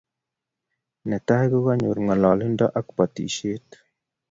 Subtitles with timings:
[1.07, 3.67] Netai ko kenyor ngalalindo ab batishet